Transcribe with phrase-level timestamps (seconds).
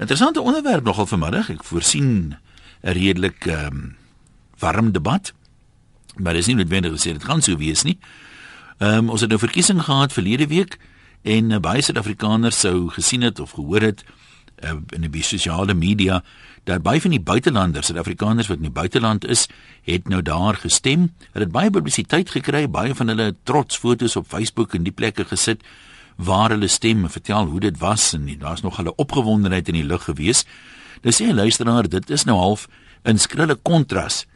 [0.00, 1.50] Interessante onderwerp nogal vanmiddag.
[1.52, 2.38] Ek voorsien 'n
[2.80, 3.96] redelik ehm um,
[4.58, 5.32] warm debat.
[6.16, 7.98] Maar dis nie noodwendig gesê dit gaan so wees nie.
[8.78, 10.78] Ehm um, ons het nou verkiesing gehad verlede week
[11.22, 14.04] en uh, baie Suid-Afrikaners sou gesien het of gehoor het
[14.64, 16.24] uh, in die sosiale media
[16.64, 19.48] dat baie van die buitelanders, Suid-Afrikaners wat in die buiteland is,
[19.82, 21.12] het nou daar gestem.
[21.32, 25.24] Hulle het baie publisiteit gekry, baie van hulle trots foto's op Facebook en die plekke
[25.24, 25.60] gesit
[26.24, 29.84] waar hulle stem en vertel hoe dit was en daar's nog hulle opgewondenheid in die
[29.84, 30.44] lug gewees.
[31.02, 32.68] Nou sê 'n luisteraar, dit is nou half
[33.02, 34.26] in skrille kontras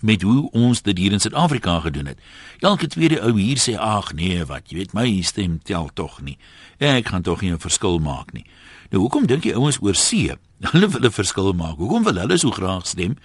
[0.00, 2.18] met hoe ons dit hier in Suid-Afrika gedoen het.
[2.58, 6.38] Elke tweede ou hier sê ag nee, wat, jy weet my stem tel tog nie.
[6.78, 8.44] Ek gaan tog nie 'n verskil maak nie.
[8.90, 10.32] Nou hoekom dink jy ouens oor see?
[10.72, 11.76] Hulle wil 'n verskil maak.
[11.76, 13.16] Hoekom wil hulle so graag stem?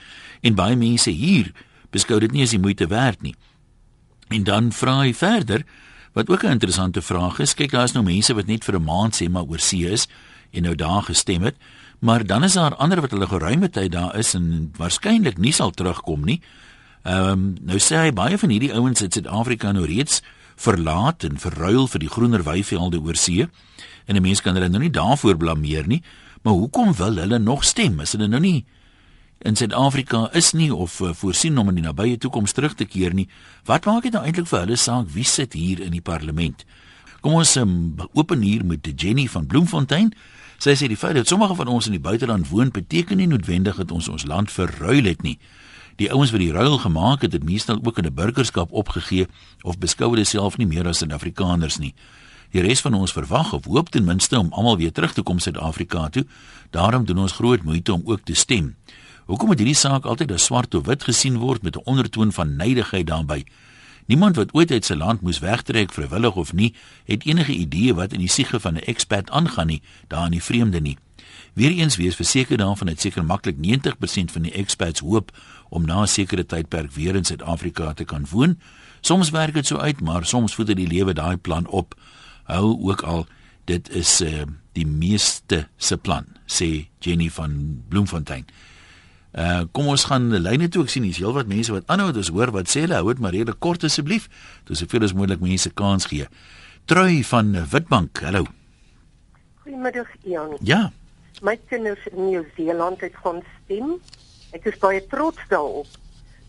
[0.41, 1.51] En baie mense hier
[1.89, 3.35] beskou dit nie as die moeite werd nie.
[4.29, 5.65] En dan vra hy verder,
[6.13, 7.53] wat ook 'n interessante vraag is.
[7.53, 10.07] Kyk, daar is nou mense wat net vir 'n maand sê maar oor see is
[10.51, 11.55] en nou daar gestem het,
[11.99, 15.71] maar dan is daar ander wat hulle geruime tyd daar is en waarskynlik nie sal
[15.71, 16.41] terugkom nie.
[17.03, 20.21] Ehm um, nou sê hy baie van hierdie ouens het Suid-Afrika nou reeds
[20.55, 23.47] verlaat en verruil vir die groener weivelde oor see.
[24.05, 26.03] En 'n mens kan hulle nou nie daarvoor blameer nie,
[26.41, 27.99] maar hoekom wil hulle nog stem?
[27.99, 28.65] Is hulle nou nie
[29.41, 33.13] in Suid-Afrika is nie of uh, voorsien om in die nabye toekoms terug te keer
[33.13, 33.27] nie?
[33.65, 36.65] Wat maak dit nou eintlik vir hulle saak wie sit hier in die parlement?
[37.21, 37.73] Kom ons um,
[38.13, 40.13] open hier met Jenny van Bloemfontein.
[40.61, 43.81] Sy sê die feit dat sommige van ons in die buiteland woon beteken nie noodwendig
[43.81, 45.37] dat ons ons land verruil het nie.
[45.97, 49.27] Die ouens wat die ruil gemaak het, het meestal ook 'n burgerskap opgegee
[49.61, 51.93] of beskou hulle self nie meer as Suid-Afrikaners nie.
[52.51, 55.39] Die res van ons verwag of hoop ten minste om almal weer terug te kom
[55.39, 56.25] Suid-Afrika toe.
[56.69, 58.75] Daarom doen ons groot moeite om ook te stem.
[59.25, 62.55] Hoekom moet hierdie saak altyd as swart of wit gesien word met 'n ondertoon van
[62.55, 63.45] neidigheid daarbey?
[64.05, 66.73] Niemand wat ooit uit sy land moes wegtrek vrywillig of nie,
[67.05, 70.43] het enige idee wat in die siege van 'n expat aangaan nie, daar in die
[70.43, 70.97] vreemde nie.
[71.53, 75.31] Weereens wees verseker daarvan dat seker maklik 90% van die expats hoop
[75.69, 78.59] om na 'n sekere tydperk weer in Suid-Afrika te kan woon.
[79.01, 81.99] Soms werk dit so uit, maar soms voed dit die lewe daai plan op.
[82.43, 83.27] Hou ook al
[83.65, 88.45] dit is uh, die meeste se plan, sê Jenny van Bloemfontein.
[89.31, 90.83] Uh kom ons gaan lyne toe.
[90.83, 92.11] Ek sien hier's heelwat mense wat aanhou.
[92.11, 92.97] Dis hoor wat sê hulle.
[92.99, 94.27] Hou dit maar redelik kort asseblief.
[94.67, 96.27] Dis soveel as moontlik mense kans gee.
[96.85, 98.19] Trui van Witbank.
[98.25, 98.43] Hallo.
[99.63, 100.57] Goeiemiddag Ian.
[100.67, 100.89] Ja.
[101.41, 103.95] My kinders in Nieu-Seeland het gaan stem.
[104.51, 105.87] Ek is baie trots daarop.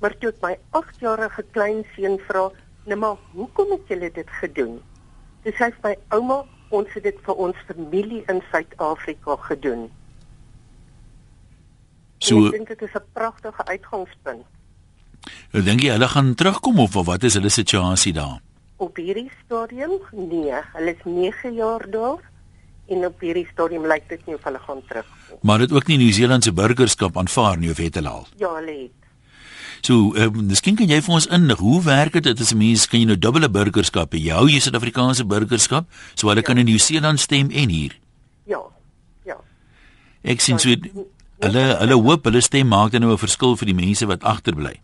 [0.03, 2.51] Maar toe my 8-jarige kleinseun vra,
[2.85, 4.81] "Nou maar, hoekom het julle dit gedoen?"
[5.43, 9.91] Dis hy sê, "Ouma, ons het dit vir ons familie in Suid-Afrika gedoen."
[12.23, 14.47] So ek dink dit is 'n pragtige uitgangspunt.
[15.53, 18.41] Dink jy hulle gaan terugkom of wat is hulle situasie daar?
[18.77, 19.99] Op hierdie stadium?
[20.13, 22.21] Nee, hulle is 9 jaar daar
[22.89, 25.39] en op hierdie stadium lyk dit nie of hulle gaan terugkom.
[25.43, 28.27] Maar dit ook nie Nieu-Seelandse burgerskap aanvaar nie of het hulle al?
[28.37, 28.99] Ja, hulle het.
[29.83, 32.87] So, ehm uh, miskien kan jy vir ons inlig, hoe werk dit as 'n mens
[32.87, 34.19] kan jy nou dubbele burgerskap hê?
[34.19, 36.47] Jy hou jy Suid-Afrikaanse burgerskap, so hulle ja.
[36.47, 37.99] kan in Nieu-Seeland stem en hier.
[38.47, 38.63] Ja.
[39.25, 39.37] Ja.
[40.23, 40.69] Ek sien so
[41.43, 44.81] hulle hulle hoop hulle stem maak dan nou 'n verskil vir die mense wat agterbly.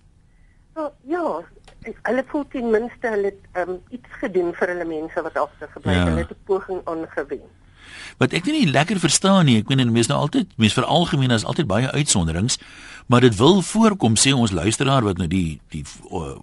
[0.75, 1.43] Oh, ja,
[2.03, 6.03] hulle voel ten minste hulle het um, iets gedoen vir hulle mense wat agtergebly het.
[6.03, 6.09] Ja.
[6.11, 7.51] Hulle het 'n poging aangewend.
[8.19, 11.45] Wat ek nie lekker verstaan nie, ek meen mense nou altyd, mense vir algemeen is
[11.45, 12.59] altyd baie uitsonderings,
[13.07, 15.85] maar dit wil voorkom sê ons luisteraar wat nou die die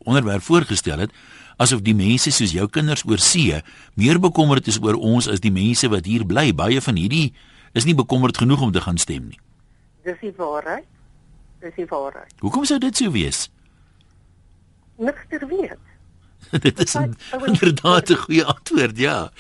[0.04, 1.12] onderwerp voorgestel het,
[1.58, 3.62] asof die mense soos jou kinders oor see
[3.94, 6.54] meer bekommerd is oor ons as die mense wat hier bly.
[6.54, 7.34] Baie van hierdie
[7.74, 9.40] is nie bekommerd genoeg om te gaan stem nie.
[10.06, 10.86] Dis die waarheid.
[11.64, 12.34] Dis die waarheid.
[12.44, 13.48] Hoekom sou dit so wees?
[15.02, 15.82] Niks ter weet.
[16.66, 19.32] dit is een, inderdaad 'n goeie antwoord, ja.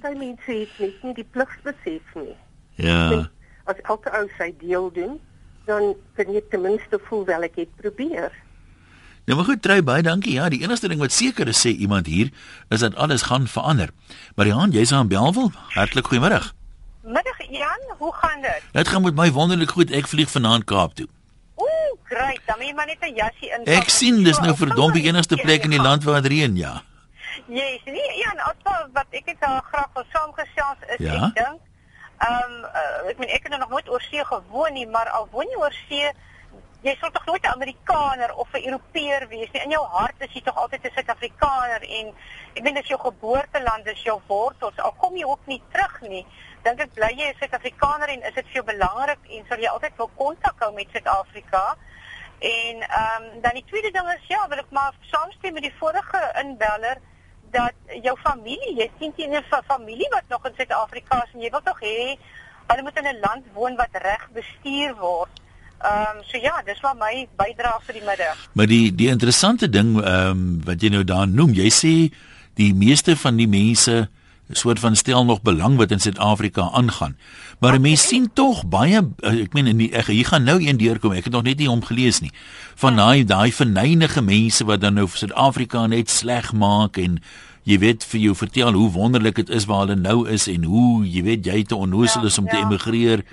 [0.00, 2.36] Party mense het net nie die pligsbesef nie.
[2.74, 3.30] Ja.
[3.64, 5.20] As elke ou sy deel doen,
[5.66, 8.32] dan kan jy ten minste voel wel ek het probeer.
[9.26, 10.32] Nou maar goed, trou baie dankie.
[10.32, 12.30] Ja, die enigste ding wat seker is sê iemand hier
[12.68, 13.90] is dat alles gaan verander.
[14.34, 15.50] Mariaan, jy's aan Belwel.
[15.74, 16.54] Hartlik goeiemiddag.
[17.06, 18.62] Middag Jan, hoe gaan dit?
[18.72, 19.90] Dit gaan met my wonderlik goed.
[19.94, 21.06] Ek vlieg vanaand Kaap toe.
[21.54, 22.40] Ooh, great.
[22.46, 23.64] Dan moet jy maar net 'n jassie in.
[23.64, 26.82] Ek sien dis nou verdomp die enigste plek in die land waar dit reën, ja.
[27.46, 31.14] Yes, nee, Jan, also wat ek al graag wil saamgesels is ja?
[31.14, 31.60] ek dink.
[32.18, 35.28] Ehm um, uh, ek meen ek het nog nooit oor see gewoon nie, maar al
[35.30, 36.10] woon jy oor see
[36.86, 39.62] Jy sou tog nooit 'n Amerikaner of 'n Europeër wees nie.
[39.62, 42.14] In jou hart is jy tog altyd 'n Suid-Afrikaner en
[42.54, 44.78] ek meen dis jou geboorteland, dis jou wortels.
[44.78, 46.26] Al kom jy ook nie terug nie,
[46.66, 49.72] dink ek bly jy 'n Suid-Afrikaner en is dit vir jou belangrik en sal jy
[49.72, 51.64] altyd wil kontak hou met Suid-Afrika?
[52.38, 55.78] En ehm um, dan die tweede ding is ja, wil ek maar saamstem met die
[55.78, 56.98] vorige inbeller
[57.50, 61.50] dat jou familie, jy sien jy 'n familie wat nog in Suid-Afrika is en jy
[61.50, 62.18] wil tog hê
[62.66, 65.30] Hulle moet in 'n land woon wat reg bestuur word.
[65.80, 68.36] Ehm um, so ja, dis maar my bydrae vir die middag.
[68.52, 71.94] Maar die die interessante ding ehm um, wat jy nou daar noem, jy sê
[72.54, 74.08] die meeste van die mense
[74.48, 77.18] 'n soort van stel nog belang wat in Suid-Afrika aangaan.
[77.58, 77.82] Maar okay.
[77.82, 81.12] mense sien tog baie eh, ek meen in die ek hier gaan nou een deurkom.
[81.12, 82.30] Ek het nog net nie hom gelees nie.
[82.74, 82.96] Van ja.
[82.96, 87.18] daai daai verneinige mense wat dan nou Suid-Afrika net sleg maak en
[87.62, 91.02] jy weet vir jou vertel hoe wonderlik dit is waar hulle nou is en hoe
[91.06, 92.50] jy weet jy te onnoosel ja, is om ja.
[92.50, 93.24] te emigreer.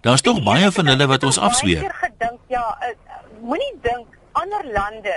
[0.00, 1.82] Daar's tog baie van hulle wat ons afsweer.
[1.82, 2.94] Ek het gedink ja, uh,
[3.42, 5.16] moenie dink ander lande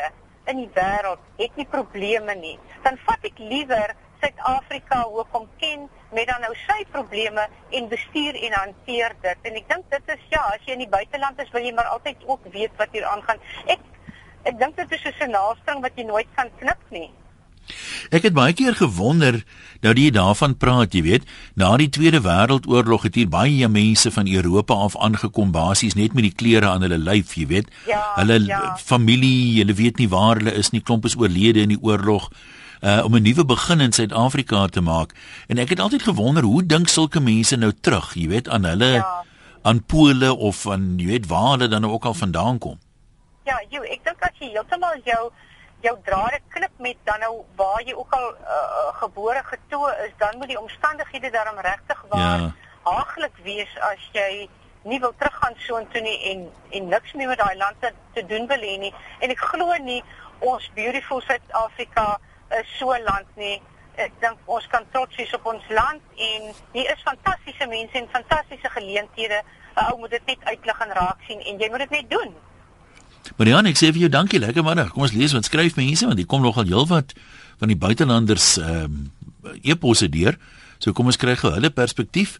[0.49, 2.57] in die wêreld het nie probleme nie.
[2.83, 3.93] Dan vat ek liewer
[4.23, 9.49] Suid-Afrika hoekom ken met dan nou sy probleme en bestuur en hanteer dit.
[9.49, 11.91] En ek dink dit is ja, as jy in die buiteland is, wil jy maar
[11.91, 13.41] altyd ook weet wat hier aangaan.
[13.67, 13.83] Ek
[14.47, 17.11] ek dink dit is 'n naastring wat jy nooit kan knip nie.
[18.11, 19.43] Ek het baie keer gewonder
[19.81, 21.23] nou die daarvan praat, jy weet,
[21.55, 26.23] na die Tweede Wêreldoorlog het hier baie mense van Europa af aangekom basies net met
[26.23, 27.71] die klere aan hulle lyf, jy weet.
[27.87, 28.75] Ja, hulle ja.
[28.75, 32.29] familie, hulle weet nie waar hulle is nie, klomp is oorlede in die oorlog
[32.83, 35.13] uh, om 'n nuwe begin in Suid-Afrika te maak.
[35.47, 38.85] En ek het altyd gewonder hoe dink sulke mense nou terug, jy weet, aan hulle
[38.85, 39.23] ja.
[39.61, 42.79] aan Pole of aan jy weet waar hulle dan ook al vandaan kom.
[43.43, 45.31] Ja, jy, ek dink as jy heeltemal jou
[45.83, 50.37] jou drade klip met dan nou waar jy ook al uh, gebore getoe is, dan
[50.37, 52.51] moet die omstandighede daarom regtig waar ja.
[52.83, 54.47] haaglik wees as jy
[54.83, 58.47] nie wil teruggaan soontoe nie en en niks meer met daai land te, te doen
[58.47, 58.93] wil hê nie.
[59.19, 60.03] En ek glo nie
[60.39, 62.19] ons beautiful Suid-Afrika
[62.61, 63.61] is so 'n land nie.
[63.95, 66.41] Ek dink ons kan trots wees op ons land en
[66.73, 69.41] hier is fantastiese mense en fantastiese geleenthede.
[69.75, 72.33] 'n Ou moet dit net uitlig en raak sien en jy moet dit net doen.
[73.37, 74.91] Marianne, ek sê vir jou dankie, lekker middag.
[74.93, 77.13] Kom ons lees wat skryf mense want hier kom nogal heelwat
[77.57, 79.11] van die buitelanders ehm um,
[79.61, 80.37] e-posse deur.
[80.79, 82.39] So kom ons kry gou hulle perspektief.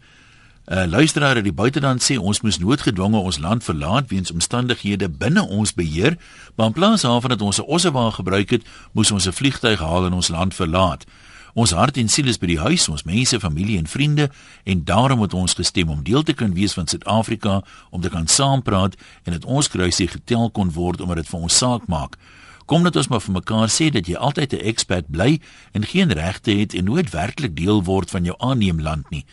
[0.66, 5.10] 'n uh, Luisteraar uit die buiteland sê ons moes noodgedwonge ons land verlaat weens omstandighede
[5.10, 6.18] binne ons beheer,
[6.56, 10.06] maar in plaas daarvan dat ons 'n ossewa gebruik het, moes ons 'n vliegtyg haal
[10.06, 11.06] en ons land verlaat.
[11.54, 14.30] Ons hart en siel is by die huis, ons mense, familie en vriende
[14.64, 18.28] en daarom het ons gestem om deel te kan wees van Suid-Afrika, om te kan
[18.28, 22.18] saampraat en dat ons kruisie getel kon word omdat dit vir ons saak maak.
[22.66, 25.40] Kom net ons maar vir mekaar sê dat jy altyd 'n expat bly
[25.74, 29.26] en geen regte het en nooit werklik deel word van jou aanneemland nie.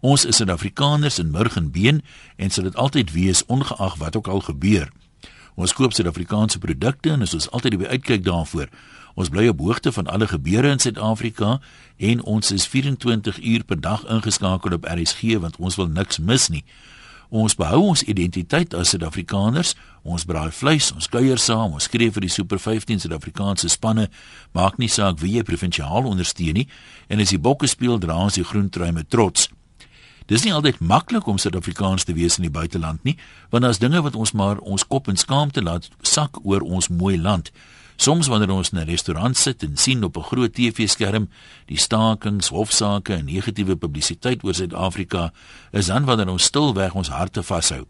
[0.00, 2.02] Ons is Suid-Afrikaners in murg en been
[2.36, 4.92] en sal dit altyd wees ongeag wat ook al gebeur.
[5.58, 8.68] Ons koop Suid-Afrikaanse produkte en ons is altyd op uitkyk daarvoor.
[9.18, 11.58] Ons bly op hoogte van alle gebeure in Suid-Afrika
[11.96, 16.48] en ons is 24 uur per dag ingeskakel op RSG want ons wil niks mis
[16.48, 16.62] nie.
[17.28, 19.74] Ons behou ons identiteit as Suid-Afrikaners.
[20.06, 24.06] Ons braai vleis, ons kuier saam, ons skree vir die Super 15 Suid-Afrikaanse spanne.
[24.54, 26.68] Maak nie saak wie jy provinsiaal ondersteun nie
[27.10, 29.50] en as die bokke speel, dra ons die groen trui met trots.
[30.28, 33.16] Dis nie altyd maklik om Suid-Afrikaans te wees in die buiteland nie,
[33.48, 37.16] want daar's dinge wat ons maar ons kop in skaamte laat sak oor ons mooi
[37.16, 37.48] land.
[37.96, 41.28] Soms wanneer ons in 'n restaurant sit en sien op 'n groot TV-skerm
[41.66, 45.32] die stakings, hofsaake en negatiewe publisiteit oor Suid-Afrika,
[45.72, 47.86] is dan wanneer ons stilweg ons harte vashou.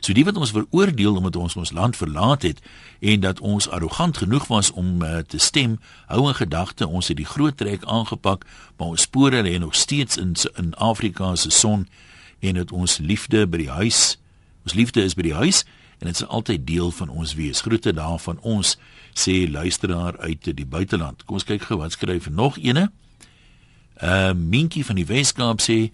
[0.00, 2.60] So die wat ons veroordeel omdat ons ons land verlaat het
[3.00, 7.16] en dat ons arrogant genoeg was om uh, te stem, hou in gedagte ons het
[7.16, 8.46] die groot trek aangepak,
[8.76, 11.88] maar ons spore lê nog steeds in in Afrika se son
[12.40, 14.18] en dit ons liefde by die huis.
[14.62, 15.64] Ons liefde is by die huis
[15.98, 17.60] en dit is altyd deel van ons wees.
[17.60, 18.76] Groete daar van ons
[19.16, 21.24] sê luisteraar uit die buiteland.
[21.24, 22.90] Kom ons kyk gou wat skryf nog ene.
[24.02, 25.90] Uh Minkie van die Weskaap sê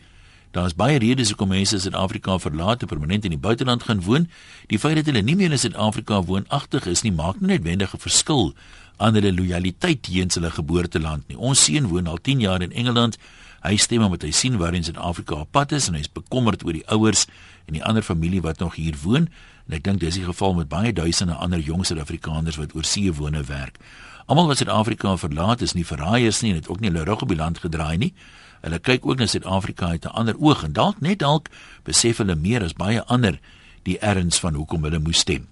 [0.52, 4.26] Daar is baie redes hoekom mense Suid-Afrika verlaat en permanent in die buiteland gaan woon.
[4.68, 7.98] Die feit dat hulle nie meer in Suid-Afrika woonagtig is nie, maak nie noodwendig 'n
[7.98, 8.52] verskil
[8.96, 11.38] aan hulle lojaliteit teenoor hulle geboorteland nie.
[11.38, 13.16] Ons seun woon al 10 jaar in Engeland.
[13.62, 16.64] Hy stem omdat hy sien waar in Suid-Afrika op pad is en hy is bekommerd
[16.64, 17.26] oor die ouers
[17.66, 19.28] en die ander familie wat nog hier woon.
[19.68, 23.12] En ek dink dis die geval met baie duisende ander jong Suid-Afrikaners wat oor see
[23.12, 23.78] woon en werk.
[24.26, 27.28] Almal wat Suid-Afrika verlaat is nie verraaiers nie en het ook nie hulle rug op
[27.28, 28.12] die land gedraai nie.
[28.62, 31.48] Hulle kyk ook na Suid-Afrika uit 'n ander oog en dalk net dalk
[31.82, 33.38] besef hulle meer as baie ander
[33.82, 35.48] die erns van hoekom hulle moes stem.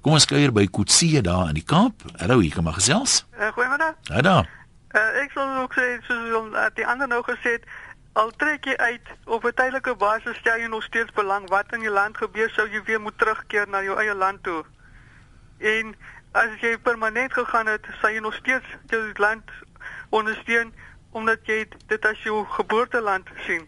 [0.00, 2.02] Kom ons kuier by Kutsie daar in die Kaap.
[2.16, 3.24] Hallo, hier kom maar gesels.
[3.38, 3.94] Uh, Goeiemôre.
[4.02, 4.48] Ja daar.
[4.94, 7.66] Uh, ek sou ook sê soos uh, die ander nou gesê het,
[8.12, 11.80] al trek jy uit op 'n tydelike basis stel jy nog steeds belang wat in
[11.80, 14.64] jou land gebeur sou jy weer moet terugkeer na jou eie land toe.
[15.58, 15.94] En
[16.32, 19.50] as jy permanent gegaan het, sal jy nog steeds jou land
[20.10, 20.72] ondersteun
[21.12, 23.64] omdat jy dit as jou geboorteland sien.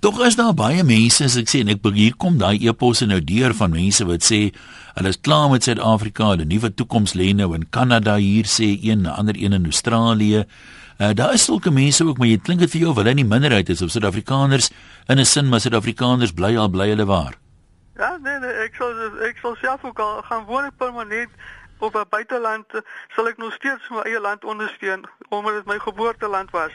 [0.00, 3.20] Tog is daar baie mense as ek sê en ek hier kom daai eposse nou
[3.24, 4.40] deur van mense wat sê
[4.96, 9.02] hulle is klaar met Suid-Afrika, hulle nuwe toekoms lê nou in Kanada hier sê een,
[9.02, 10.44] 'n ander een in Australië.
[11.00, 13.24] Uh daar is sulke mense ook, maar jy klink dit vir jou of hulle nie
[13.24, 14.70] minderheid is of Suid-Afrikaners
[15.08, 17.34] in 'n sin maar Suid-Afrikaners bly al bly hulle waar.
[17.96, 18.92] Ja, nee nee, ek sal
[19.24, 21.30] ek sal self ook al gaan woon permanent
[21.78, 22.66] op 'n buiteland
[23.14, 26.72] sal ek nog steeds my eie land ondersteun omdat dit my geboorteland was.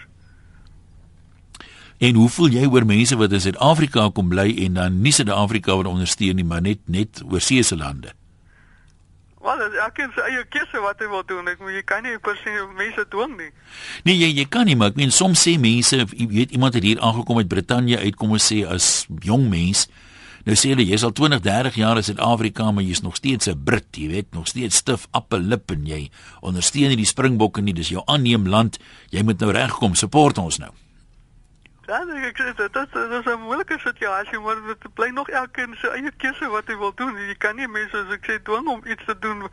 [1.98, 5.76] En hoe voel jy oor mense wat in Suid-Afrika kom bly en dan nie Suid-Afrika
[5.78, 8.14] wil ondersteun nie, maar net net oorsee se lande?
[9.42, 11.48] Wel, ek kan sy eie keuse wat hy wil doen.
[11.50, 13.50] Ek moet jy kan nie per se mense dwing nie.
[14.06, 16.86] Nee, jy jy kan nie, maar ek meen soms sê mense, jy weet iemand het
[16.86, 19.88] hier aangekom uit Brittanje uit kom ons sê as jong mens.
[20.46, 23.64] Nou sê hulle jy's al 20, 30 jaar in Suid-Afrika, maar jy's nog steeds 'n
[23.64, 26.10] Brit, jy weet, nog steeds stif appellip en jy
[26.42, 28.80] ondersteun nie die Springbokke nie, dis jou aanneem land.
[29.10, 30.72] Jy moet nou regkom, support ons nou.
[31.88, 35.76] Ja, nee, ek sê dit dit is 'n moeilike situasie, maar dit bly nog elkeen
[35.82, 37.18] se eie keuse wat hy wil doen.
[37.18, 39.50] Jy kan nie mense as ek sê dwing om iets te doen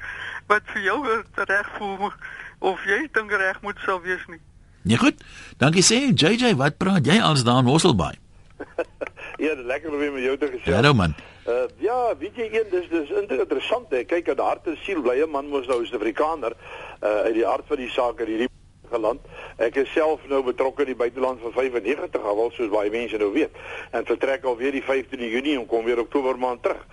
[0.47, 2.12] wat vir jou reg voel
[2.61, 4.40] of jy dink reg moet sou wees nie.
[4.83, 5.25] Nee goed.
[5.59, 8.14] Dankie sê JJ, wat praat jy als daar in Mosselbaai?
[9.38, 10.75] ja, lekker om weer met jou te gesels.
[10.75, 11.14] Hallo man.
[11.49, 14.04] Uh, ja, weet jy een dis dis interessant hè.
[14.04, 16.57] Kyk aan hart en siel blye man mos nou 'n Suid-Afrikaner
[17.00, 18.50] uh uit die hart van die saak hierdie
[18.90, 19.21] geland.
[19.57, 23.33] Ek is self nou betrokke in die buiteland van 95 al soos baie mense nou
[23.33, 23.57] weet.
[23.90, 26.85] En vertrek alweer die 15de Junie en kom weer Oktober maand terug.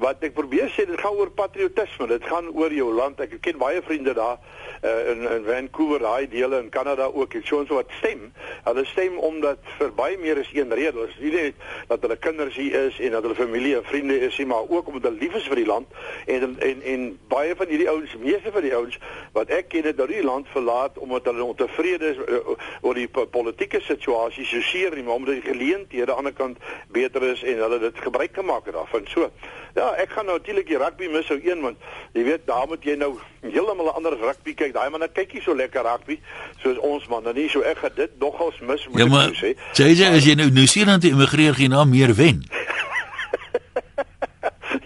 [0.00, 2.06] Wat ek probeer sê, dit gaan oor patriotisme.
[2.10, 3.20] Dit gaan oor jou land.
[3.20, 4.38] Ek ken baie vriende daar
[4.82, 7.34] uh, in in Vancouver, daai dele in Kanada ook.
[7.34, 8.30] Ek sien so wat stem.
[8.64, 10.96] Hulle stem omdat vir baie meer as een rede.
[11.02, 14.18] Dit is nie net dat hulle kinders hier is en dat hulle familie en vriende
[14.18, 17.54] is nie, maar ook omdat hulle lief is vir die land en en en baie
[17.56, 18.98] van hierdie ouens, meeste van die ouens
[19.36, 23.08] wat ek ken het nou die land verlaat omdat hulle ontevrede is uh, oor die
[23.08, 26.58] politieke situasie so seer nie, maar omdat die geleenthede aan die ander kant
[26.92, 29.06] beter is en hulle dit gebruik gemaak het daarvan.
[29.06, 29.30] So,
[29.74, 31.76] ja, ek gaan nou natuurlik die rugby mis sou een want
[32.16, 34.72] jy weet daar moet jy nou heeltemal 'n ander rugby kyk.
[34.72, 36.20] Daai manne kyk nie so lekker rugby
[36.62, 37.48] soos ons manne nie.
[37.48, 39.54] So ek gaan dit nogals mis moet ja, maar, ek sê.
[39.74, 42.44] JJ as jy nou nou jy immigreer gaan na meer wen.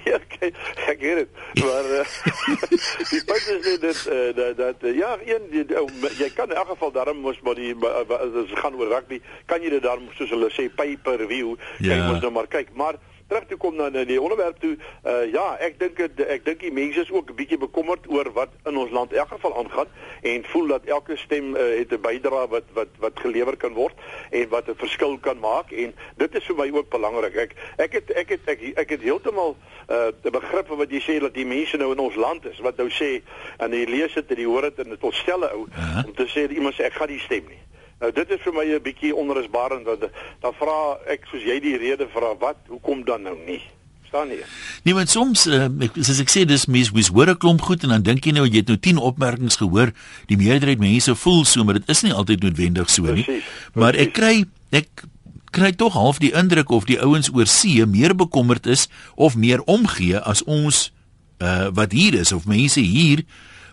[0.09, 0.52] ja, okay.
[0.87, 1.28] ek weet dit.
[1.64, 2.07] Maar uh,
[3.12, 6.50] die punt is net dat uh, dat, dat uh, ja, een jy, uh, jy kan
[6.50, 9.83] in elk geval daarom mos maar die as uh, gaan oor rugby, kan jy dit
[9.83, 11.95] daarom soos hulle sê pay per view, ja.
[11.95, 12.75] jy moet nou maar kyk.
[12.75, 14.76] Maar terug toe kom na die onderwerp toe.
[15.04, 18.52] Uh ja, ek dink ek dink die mense is ook 'n bietjie bekommerd oor wat
[18.64, 19.88] in ons land in elk geval aangaan
[20.23, 23.95] en voel dat elke stem uh, het 'n bydrae wat wat wat gelewer kan word
[24.30, 27.35] en wat 'n verskil kan maak en dit is vir my ook belangrik.
[27.35, 29.56] Ek ek het ek het ek, ek het heeltemal
[29.90, 32.76] uh die begrip wat jy sê dat die mense nou in ons land is wat
[32.76, 33.23] nou sê
[33.59, 36.06] en jy lees dit en jy hoor dit en dit ontstelle ou uh -huh.
[36.06, 37.65] om te sê iemand sê ek gaan nie stem nie.
[38.00, 40.05] Nou dit is vir my 'n bietjie onrusbarend want
[40.41, 43.62] dan vra ek soos jy die rede vra wat hoekom dan nou nie?
[44.09, 44.38] Staan nie.
[44.85, 47.83] Nee, want soms uh, ek, soos ek sê dis mens mens hoor 'n klomp goed
[47.83, 49.93] en dan dink jy nou jy het nou 10 opmerkings gehoor.
[50.29, 53.25] Die meerderheid mense voel so, maar dit is nie altyd noodwendig so nie.
[53.25, 53.75] Precies, precies.
[53.75, 54.88] Maar ek kry ek
[55.50, 59.62] kry tog half die indruk of die ouens oor see meer bekommerd is of meer
[59.65, 60.93] omgee as ons
[61.41, 63.25] uh, wat hier is of mense hier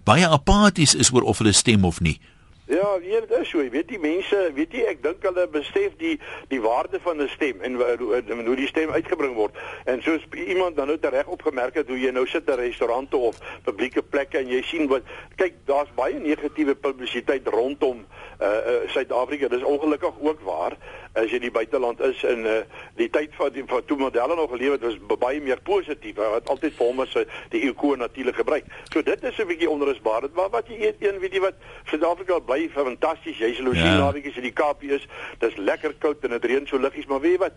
[0.03, 2.19] baie apaties is oor of hulle stem of nie.
[2.65, 6.13] Ja, hier dit is so, weet die mense, weet jy, ek dink hulle besef die
[6.47, 9.51] die waarde van 'n stem en hoe, hoe die stem uitgebring word.
[9.83, 13.39] En soos iemand dan nou reg opgemerk het hoe jy nou sit in restaurante of
[13.63, 15.03] publieke plekke en jy sien wat
[15.35, 18.05] kyk, daar's baie negatiewe publisiteit rondom
[18.39, 19.47] uh, uh Suid-Afrika.
[19.47, 20.77] Dis ongelukkig ook waar
[21.13, 22.61] as jy die buiteland is in uh
[22.97, 26.17] die tyd van die van toe modelle nog geleef het was baie meer positief.
[26.17, 27.13] Hy het altyd vir hom as
[27.53, 28.65] die ikoon natuurlik gebruik.
[28.93, 30.29] So dit is 'n bietjie onrusbaar.
[30.33, 31.55] Maar wat jy eet een weet jy wat
[31.85, 33.37] Suid-Afrika bly fantasties.
[33.37, 34.05] Jy's in Louisiana, ja.
[34.05, 35.07] naweek is in die Kaap is.
[35.39, 37.53] Dis lekker koud en dit reën so liggies, maar weet jy wat?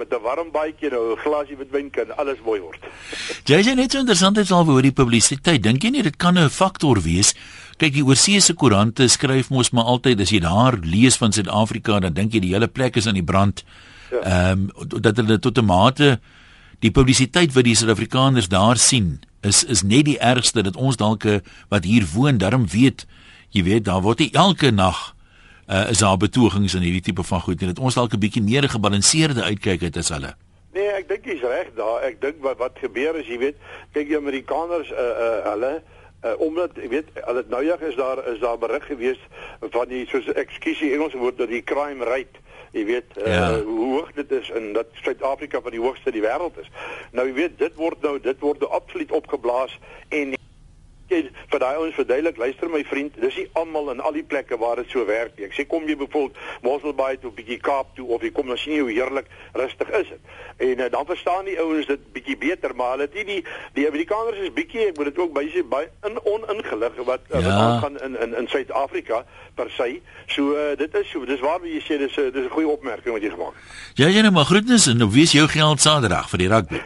[0.00, 2.82] met 'n warm baadjie nou 'n glasie witwyn kan alles mooi word.
[3.44, 5.62] Jy sê net so interessant is al oor die publisiteit.
[5.62, 7.34] Dink jy nie dit kan 'n faktor wees?
[7.80, 12.12] Kyk, die oorseese koerante skryf mos maar altyd as jy daar lees van Suid-Afrika, dan
[12.12, 13.64] dink jy die hele plek is aan die brand.
[14.10, 14.20] Ja.
[14.20, 14.84] Ehm ja.
[14.84, 16.20] um, dat hulle tot 'n mate
[16.80, 21.24] die publisiteit wat die Suid-Afrikaners daar sien, is is net die ergste dat ons dalk
[21.68, 23.06] wat hier woon, daarom weet
[23.50, 25.14] jy weet daar word elke nag
[25.70, 28.42] uh, is daar betogings en hierdie tipe van goed en dit ons dalk 'n bietjie
[28.42, 30.34] meer gebalanseerde uitkyk het as hulle.
[30.72, 32.02] Nee, ek dink jy's reg daar.
[32.02, 33.56] Ek dink wat wat gebeur is, jy weet,
[33.92, 35.99] kyk die Amerikaners uh uh hulle uh,
[36.38, 39.20] omdat jy weet al dit nou jag is daar is daar berig gewees
[39.60, 43.62] van die soos ekskuusie Engelse woord dat die crime rate jy weet uh, ja.
[43.62, 46.70] hoe hoog dit is en dat Suid-Afrika van die hoogste in die wêreld is.
[47.10, 50.36] Nou jy weet dit word nou dit word nou absoluut opgeblaas en
[51.10, 51.20] jy
[51.52, 54.80] vir daai ouens verduidelik, luister my vriend, dis nie almal in al die plekke waar
[54.80, 55.46] dit so werk nie.
[55.48, 58.80] Ek sê kom jy byvoorbeeld Mosselbaai toe, bietjie Kaap toe of jy kom as jy
[58.80, 60.34] hoe heerlik rustig is dit.
[60.70, 63.40] En uh, dan verstaan die ouens dit bietjie beter, maar hulle het nie die
[63.78, 67.40] die Amerikaners is bietjie, ek moet dit ook baie baie in oningelig wat ja.
[67.40, 69.24] wat aangaan in in in Suid-Afrika
[69.54, 70.00] per se.
[70.26, 73.14] So uh, dit is so, dis waar jy sê dis 'n dis 'n goeie opmerking
[73.14, 73.64] wat jy gemaak het.
[73.94, 76.80] Ja, jy nou maar groetnis en nou wees jou geld Saterdag vir die rugby.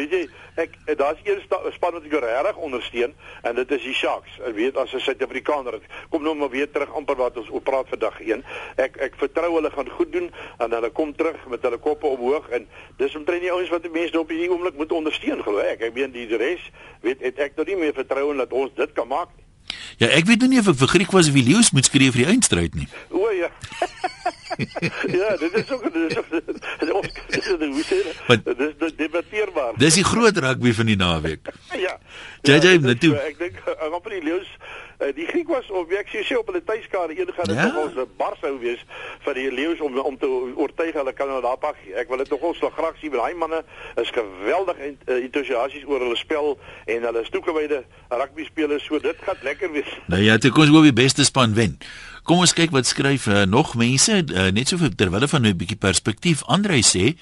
[0.00, 0.20] Weet jy,
[0.60, 3.12] ek daar's een span wat ek regtig ondersteun
[3.44, 4.38] en dit is die Sharks.
[4.48, 5.76] Ek weet as 'n Suid-Afrikaner,
[6.08, 8.44] kom nou maar weer terug amper wat ons op praat vandag 1.
[8.76, 12.18] Ek ek vertrou hulle gaan goed doen en hulle kom terug met hulle koppe op
[12.18, 12.66] hoog en
[12.96, 15.80] dis omtrent die ouens wat die mense op hierdie oomblik moet ondersteun glo ek.
[15.80, 19.08] Ek meen die res weet het ek nog nie meer vertroue dat ons dit kan
[19.08, 19.44] maak nie.
[20.00, 22.24] Ja, ek weet nie of ek vir Griek was of wie Leeu's moet skree vir
[22.24, 22.88] die eindstryd nie.
[23.12, 23.50] O ja.
[25.20, 26.16] ja, dit is ook dit is
[26.92, 28.44] ook dit is hoe sê dit?
[28.58, 29.72] Dit is debatteerbaar.
[29.76, 31.48] Dis die groot rugby van die naweek.
[31.86, 31.98] ja.
[32.42, 33.14] JJ ja, net toe.
[33.16, 33.60] Ek dink
[33.92, 34.48] op die leeu's
[35.14, 37.66] die Griek was op ek sê op hulle tuiskade een gaan dit ja?
[37.66, 38.84] nog ons 'n bar sou wees
[39.24, 41.76] vir die leeu's om om te oortuig hulle kan nou daar pak.
[41.94, 43.10] Ek wil dit nog ons graag sien.
[43.10, 43.64] Daai manne
[43.96, 44.76] is geweldig
[45.06, 49.98] entoesiasties oor hulle spel en hulle stoekewyde rugby spelers so dit gaan lekker wees.
[50.06, 51.78] Nou ja, dit kom ons gou die beste span wen.
[52.22, 55.56] Kom ons kyk wat skryf uh, nog mense uh, net so vir terwille van 'n
[55.56, 56.44] bietjie perspektief.
[56.46, 57.16] Andre sê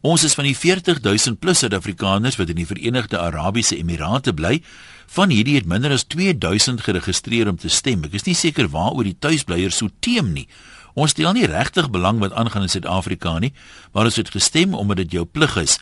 [0.00, 4.62] ons is van die 40000 plus Suid-Afrikaners wat in die Verenigde Arabiese Emirate bly.
[5.10, 8.04] Van hierdie het minder as 2000 geregistreer om te stem.
[8.06, 10.46] Ek is nie seker waaroor die tuisblyers so teem nie.
[10.94, 13.52] Ons stel nie regtig belang wat aangaan in Suid-Afrika nie,
[13.92, 15.78] maar ons het gestem omdat dit jou plig is.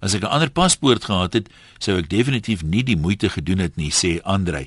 [0.00, 1.48] As ek 'n ander paspoort gehad het,
[1.78, 4.66] sou ek definitief nie die moeite gedoen het nie, sê Andre.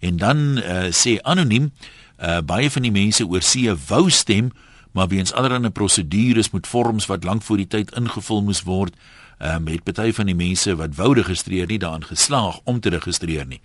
[0.00, 1.72] En dan uh, sê anoniem
[2.18, 4.52] uh, baie van die mense oor see wou stem,
[4.94, 8.94] maar weens allerlei prosedures met vorms wat lank voor die tyd ingevul moes word,
[9.42, 13.46] um, het party van die mense wat wou registreer nie daarin geslaag om te registreer
[13.46, 13.60] nie.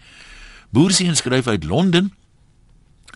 [0.74, 2.14] Boerseën skryf uit Londen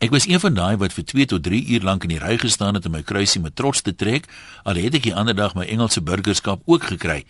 [0.04, 2.34] Ek was een van daai wat vir 2 tot 3 uur lank in die ry
[2.42, 4.26] gestaan het om my kruisie met trots te trek,
[4.68, 7.22] al het ek die ander dag my Engelse burgerskap ook gekry.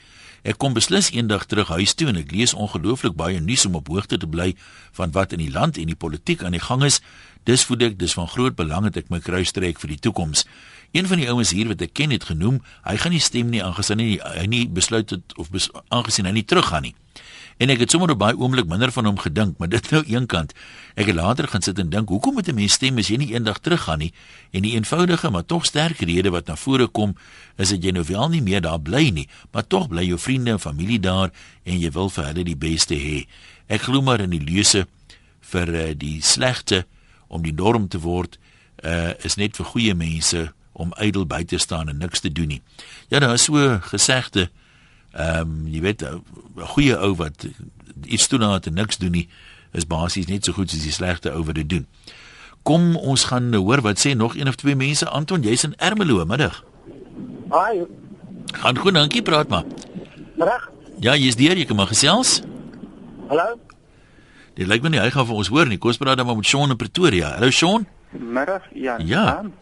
[0.43, 3.91] Ek kom beslis eendag terug huis toe en ek lees ongelooflik baie nuus om op
[3.93, 4.55] hoogte te bly
[4.97, 6.99] van wat in die land en die politiek aan die gang is.
[7.45, 10.43] Dis voel ek dis van groot belang dat ek my kruis trek vir die toekoms.
[10.93, 13.63] Een van die ouens hier wat ek ken het genoem, hy gaan nie stem nie
[13.65, 16.93] aangesien hy, hy nie besluit het of bes, aangesien hy nie teruggaan nie.
[17.57, 20.53] En ek het sommer op baie oomblik minder van hom gedink, maar dit nou eenkant.
[20.93, 23.33] Ek het later gaan sit en dink, hoekom moet 'n mens stem as jy nie
[23.33, 24.13] eendag teruggaan nie?
[24.53, 27.17] En die eenvoudige maar tog sterk rede wat na vore kom,
[27.57, 30.51] is dat jy nou wel nie meer daar bly nie, maar tog bly jou vriende
[30.51, 33.25] en familie daar en jy wil vir hulle die beste hê.
[33.67, 34.85] Ek glo maar in die lese
[35.41, 36.85] vir uh, die slegte
[37.27, 38.37] om die norm te word
[38.83, 42.47] uh is net vir goeie mense om ydel by te staan en niks te doen
[42.47, 42.61] nie.
[43.07, 44.49] Ja, daar is so gesegde
[45.13, 46.23] ehm um, jy weet 'n
[46.73, 47.45] goeie ou wat
[48.03, 49.29] iets doen aan en niks doen nie
[49.71, 51.87] is basies net so goed soos die slegte ou wat dit doen.
[52.63, 56.25] Kom ons gaan hoor wat sê nog een of twee mense Anton, jy's in Ermelo
[56.25, 56.63] middag.
[57.49, 57.85] Haai.
[58.53, 59.63] Gaan goed, dankie, praat maar.
[60.37, 60.69] Reg?
[60.99, 62.41] Ja, jy's deur, jy kan maar gesels.
[63.27, 63.57] Hallo.
[64.53, 65.79] Dit lyk my nie hy gaan vir ons hoor nie.
[65.81, 67.33] Kom ons praat dan maar met Shaun in Pretoria.
[67.35, 67.87] Hallo Shaun.
[68.13, 69.07] Middag, Jan.
[69.07, 69.39] Ja.
[69.39, 69.53] Um,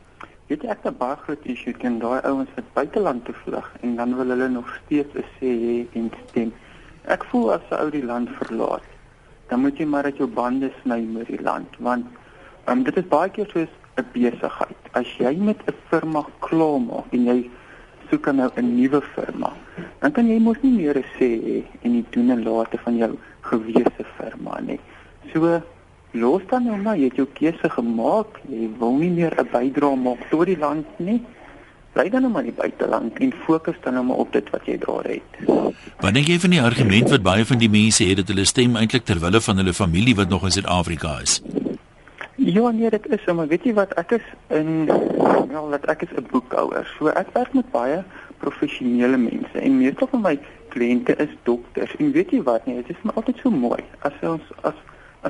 [0.52, 3.94] weet jy ek het baie groot issue teen daai ouens wat buiteland toe vlug en
[4.00, 6.52] dan wil hulle nog steeds 'n sê hê en stem.
[7.16, 8.84] Ek voel as 'n ou die land verlaat,
[9.48, 12.06] dan moet jy maar uit jou bande sny met die land want
[12.68, 14.82] um, dit is baie keer soos 'n besigheid.
[14.92, 17.50] As jy met 'n firma klaar maak en jy
[18.10, 19.54] soek nou 'n nuwe firma,
[20.00, 23.18] dan kan jy mos nie meer sê hê en die doen en late van jou
[23.42, 24.80] gewese firma nie.
[25.34, 25.62] So
[26.12, 28.40] los dan nou maar, jy het jou keuse gemaak.
[28.50, 31.22] Jy wil nie meer 'n bydrae maak tot die land nie.
[31.94, 34.66] Bly dan nou maar in die buiteland en fokus dan nou maar op dit wat
[34.66, 35.32] jy daar het.
[36.00, 38.76] Wat dink jy van die argument wat baie van die mense het dat hulle stem
[38.76, 41.42] eintlik ter wille van hulle familie wat nog in Suid-Afrika is?
[42.36, 44.88] Ja, nee, dit is so, maar weet jy wat, ek is in
[45.52, 46.88] wel, dat ek is 'n boekhouer.
[46.98, 48.04] So ek werk met baie
[48.38, 51.96] professionele mense en meestal van my kliënte is dokters.
[51.96, 54.74] En weet jy wat, nee, dit is my altyd so mooi as ons as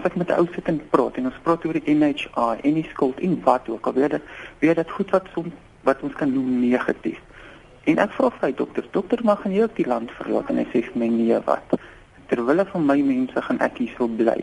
[0.01, 2.73] as ek met 'n ou sit en praat en ons praat oor die NHI en
[2.73, 4.23] die skuld en wat ook al weet dit
[4.59, 7.19] weet dit goed wat soms wat ons kan noem negatief.
[7.83, 10.65] En ek vra vir hy dokter, dokter mag nie ook die land verlaat en hy
[10.73, 11.77] sê vir my nee wat.
[12.29, 14.41] Terwyl van my mense gaan ek hier sou bly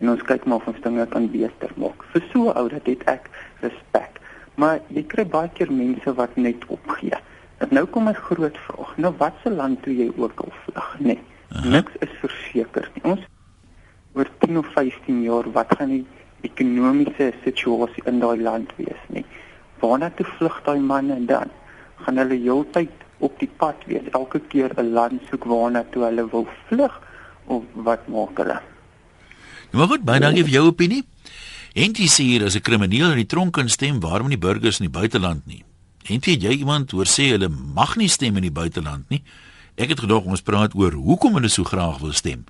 [0.00, 2.04] en ons kyk maar of ons dinge kan beter maak.
[2.12, 4.20] Vir so ou dat het ek respek.
[4.54, 7.18] Maar jy kry baie keer mense wat net opgee.
[7.58, 8.94] En nou kom my groot vraag.
[8.96, 11.18] Nou watse land toe jy ook al vlug, nee.
[11.66, 13.02] Niks is verseker nie.
[13.04, 13.26] Ons
[14.14, 16.06] oor 10 of 15 jaar wat gaan die
[16.46, 19.24] ekonomiese situasie in daai land wees nie.
[19.80, 21.52] Waarna toe vlug daai manne dan?
[22.04, 26.28] Gaan hulle heeltyd op die pad wees elke keer 'n land soek waarna toe hulle
[26.30, 27.00] wil vlug
[27.46, 28.60] of wat maak hulle?
[29.70, 31.04] Maar goed, baie dankie vir jou opinie.
[31.74, 34.90] Entie sê hier as 'n krimineel in die tronk kan stem, waarom nie burgers in
[34.90, 35.64] die buiteland nie?
[36.08, 39.22] Entie, jy iemand hoor sê hulle mag nie stem in die buiteland nie.
[39.76, 42.44] Ek het gedog ons praat oor hoekom hulle so graag wil stem.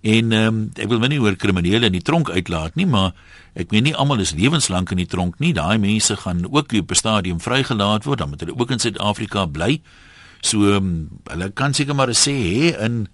[0.00, 3.14] En ehm um, ek wil nie oor kriminele in die tronk uitlaat nie, maar
[3.54, 5.52] ek meen nie almal is lewenslank in die tronk nie.
[5.56, 9.46] Daai mense gaan ook op 'n stadium vrygelaat word, dan moet hulle ook in Suid-Afrika
[9.46, 9.80] bly.
[10.40, 13.08] So um, hulle kan seker maar sê hè in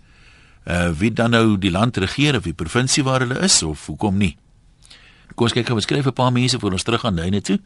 [0.64, 4.16] uh wie dan nou die land regeer of die provinsie waar hulle is of hoekom
[4.16, 4.37] nie.
[5.35, 7.59] Kom ons kyk gou, skryf 'n paar mense voor ons terug aan Lyne toe.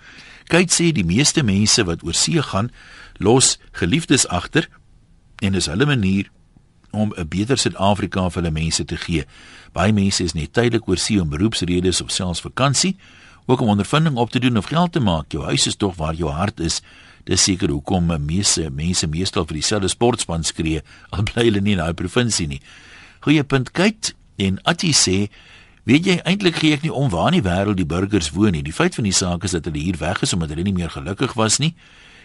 [0.49, 2.71] Kyk sê die meeste mense wat oor see gaan,
[3.19, 4.69] los geliefdes agter
[5.43, 6.31] en dis hulle manier
[6.97, 9.25] om 'n beter Suid-Afrika vir hulle mense te gee.
[9.73, 12.97] Baie mense is net tydelik oor see om beroepsredes of selfs vakansie,
[13.47, 15.33] ook om ondervinding op te doen of geld te maak.
[15.33, 16.83] Jou huis is tog waar jou hart is.
[17.25, 21.79] Dis seker hoekom mense mense meestal vir dieselfde sportspan skree al bly hulle nie in
[21.83, 22.61] daai provinsie nie.
[23.21, 25.29] Goeie punt kyk en Attie sê
[25.87, 28.63] Weet jy eintlik gee ek nie om waar in die wêreld die burgers woon nie.
[28.67, 30.91] Die feit van die saak is dat hulle hier weg is omdat hulle nie meer
[30.91, 31.77] gelukkig was nie.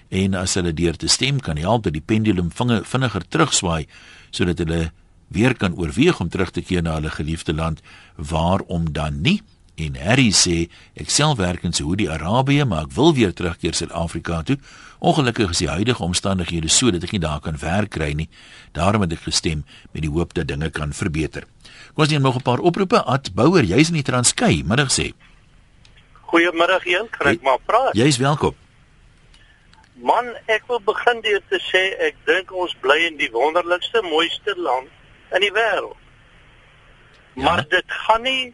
[0.10, 3.86] En as hulle deur te stem kan help dat die pendulum vinniger terugswaai
[4.32, 4.92] sodat hulle
[5.32, 7.82] weer kan oorweeg om terug te keer na hulle geliefde land.
[8.16, 9.42] Waarom dan nie?
[9.80, 10.68] En Harry sê
[11.00, 14.58] ek self werk in Saudi-Arabië, maar ek wil weer terugkeer Suid-Afrika toe.
[15.00, 18.28] Ongelukkig is die huidige omstandighede so dat ek nie daar kan werk kry nie.
[18.78, 19.64] Daarom het ek gestem
[19.96, 21.48] met die hoop dat dinge kan verbeter.
[21.96, 23.04] Kom ons neem nog 'n paar oproepe.
[23.04, 25.14] Ad Bouwer, jy's in die Transkei, middag sê.
[26.30, 27.96] Goeiemiddag een, kan ek maar praat?
[27.96, 28.56] Jy's welkom.
[30.02, 34.56] Man, ek wil begin deur te sê ek dink ons bly in die wonderlikste, mooiste
[34.58, 34.90] land
[35.36, 35.98] in die wêreld.
[37.36, 37.44] Ja.
[37.44, 38.54] Maar dit gaan nie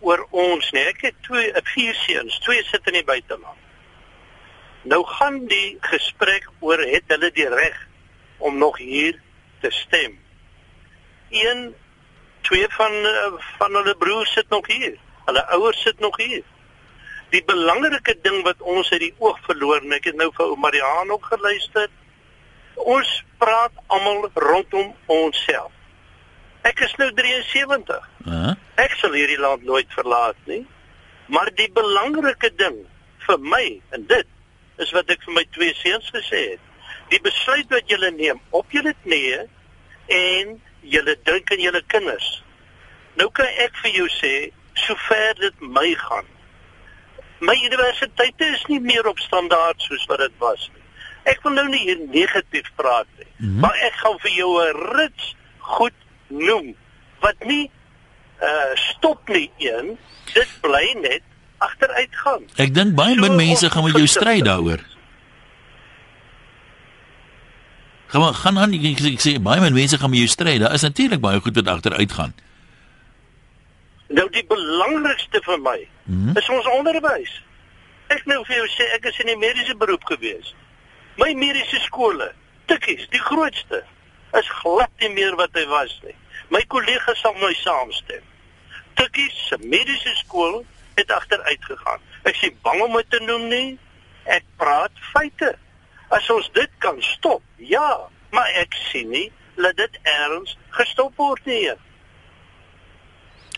[0.00, 0.82] oor ons nie.
[0.88, 3.60] Ek het twee, vier seuns, twee sit in die buiteland.
[4.88, 7.76] Nou gaan die gesprek oor het hulle die reg
[8.42, 9.20] om nog hier
[9.62, 10.16] te stem.
[11.30, 11.74] Een
[12.48, 14.96] twee van eh, van hulle broers sit nog hier.
[15.28, 16.42] Hulle ouers sit nog hier.
[17.32, 21.12] Die belangrike ding wat ons uit die oog verloor, en ek het nou vir Mariaan
[21.14, 21.88] ook geluister.
[22.76, 25.72] Ons praat almal rondom onsself.
[26.68, 28.08] Ek is nou 73.
[28.24, 28.54] Uh -huh.
[28.74, 30.66] Ek sal hierdie land nooit verlaat nie.
[31.26, 32.76] Maar die belangrike ding
[33.26, 34.28] vir my en dit
[34.76, 36.60] is wat ek vir my twee seuns gesê het.
[37.08, 39.46] Die besluit wat julle neem op julle knieë
[40.06, 42.42] en julle dink aan julle kinders.
[43.14, 46.28] Nou kan ek vir jou sê, sover dit my gaan.
[47.42, 50.84] My universiteite is nie meer op standaard soos wat dit was nie.
[51.32, 53.60] Ek wil nou nie hier negatief praat nie, mm -hmm.
[53.64, 56.74] maar ek gaan vir jou 'n rits goed noem
[57.20, 57.70] wat nie
[58.42, 59.98] uh stop nie een
[60.34, 61.22] dit bly net
[61.58, 62.42] agteruitgaan.
[62.56, 64.80] Ek dink baie min so mense gaan met jou stry daaroor.
[68.06, 70.82] Gaan gaan aan ek, ek sê baie min mense gaan met jou stry daar is
[70.82, 72.34] natuurlik baie goed wat agteruitgaan
[74.12, 76.36] nou die belangrikste vir my hmm?
[76.38, 77.38] is ons onderwys
[78.12, 80.54] ek nou vir jou sê ek is in die mediese beroep gewees
[81.20, 82.32] my mediese skole
[82.70, 83.82] tikkies die grootste
[84.38, 86.16] is glad nie meer wat hy was nie
[86.52, 88.24] My kollegas sal nou saamstem.
[88.98, 90.58] Tikkie se mediese skool
[90.98, 92.02] het agteruit gegaan.
[92.28, 93.68] Ek sê bang om dit te noem nie.
[94.28, 95.54] Ek praat feite.
[96.12, 97.86] As ons dit kan stop, ja,
[98.36, 101.72] maar ek sien nie dat dit erns gestop word nie.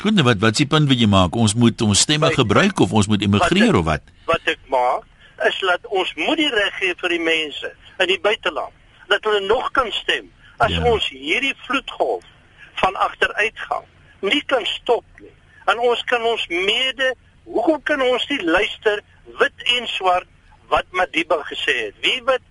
[0.03, 1.37] Goed, nou wat wat s'ie punt wil jy maak?
[1.37, 4.05] Ons moet ons stemme gebruik of ons moet emigreer of wat?
[4.29, 5.07] Wat ek maak
[5.49, 8.73] is dat ons moet die reg gee vir die mense in die buiteland
[9.11, 10.31] dat hulle nog kan stem.
[10.63, 10.85] As ja.
[10.89, 12.25] ons hierdie vloedgolf
[12.81, 13.85] van agteruitgang
[14.25, 15.33] nie kan stop nie.
[15.69, 17.11] En ons kan ons mede,
[17.45, 19.03] hoekom kan ons nie luister
[19.41, 20.29] wit en swart
[20.73, 22.01] wat Madiba gesê het?
[22.05, 22.45] Wie wat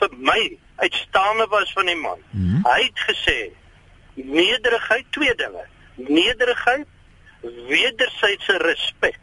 [0.00, 0.40] vir my
[0.80, 2.22] uitstaande was van die man.
[2.30, 2.62] Hmm.
[2.64, 3.38] Hy het gesê
[4.14, 5.64] nederigheid twee dinge.
[6.08, 6.86] Nederigheid,
[7.68, 9.18] wederwysige respek.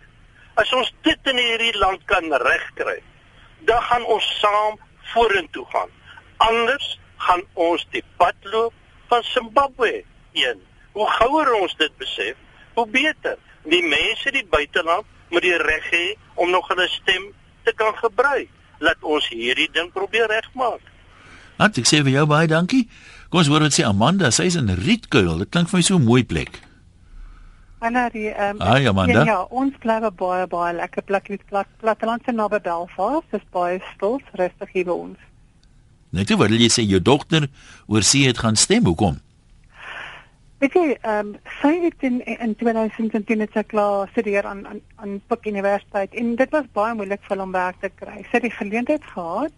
[0.57, 2.99] As ons dit in hierdie land kan regkry,
[3.69, 4.79] dan gaan ons saam
[5.13, 5.91] vorentoe gaan.
[6.37, 8.73] Anders gaan ons die pad loop
[9.07, 10.61] van Zimbabwe een.
[10.91, 12.35] Hoe gouer ons dit besef,
[12.73, 13.37] hoe beter.
[13.67, 17.31] Die mense die buiteland moet die reg hê om nog hulle stem
[17.67, 18.49] te kan gebruik.
[18.79, 20.81] Laat ons hierdie ding probeer regmaak.
[21.57, 22.85] Wat ek sê vir jou baie dankie.
[23.33, 25.41] Kom ons hoor wat sê Amanda, sy's in Rietkuil.
[25.41, 26.61] Dit klink vir my so 'n mooi plek.
[27.79, 29.19] Anna, die ehm um, Hi Amanda.
[29.19, 33.29] Ja, ja, ons bly baie baie lekker plek met plat platteland se naby Belfast.
[33.31, 35.19] Dis baie stil, rustig hier by ons.
[36.09, 37.45] Net hoe wil jy sê jou dogter
[37.85, 38.87] oor see het gaan stem?
[38.89, 39.19] Hoekom?
[40.57, 44.81] Weet jy, ehm um, sy het in in 2010 het sy klaar studeer aan aan
[44.95, 48.23] aan Pik Universiteit en dit was baie moeilik vir hom werk te kry.
[48.23, 49.53] Sy het die geleentheid gehad,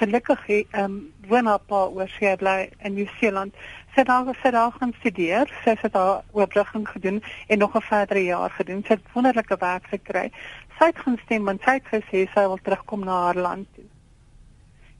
[0.00, 0.96] gelukkig ehm um,
[1.28, 3.52] woon haar pa oor sy bly in Nieu-Seeland.
[3.90, 5.52] Sy het daar sy daar gaan studeer.
[5.64, 8.82] Sy het daar oorbrugging gedoen en nog 'n verdere jaar gedoen.
[8.82, 10.30] Sy het wonderlike werk gekry.
[10.78, 13.84] Sy het gaan stem en sy het gesê sy wil terugkom na haar land toe.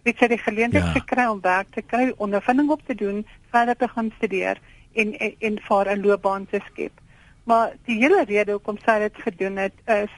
[0.04, 0.90] Sy het die geleentheid ja.
[0.90, 4.58] gekry om werk te kry, ondervinding op te doen, verder te gaan studeer
[4.92, 6.92] en en, en vir 'n loopbaan te skep.
[7.44, 10.10] Maar die hele rede hoekom sy dit gedoen het is